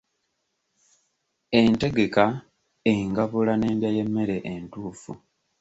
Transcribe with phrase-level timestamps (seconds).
[1.59, 2.25] Entegeka,
[2.91, 5.11] engabula n'endya y'emmere entuufu.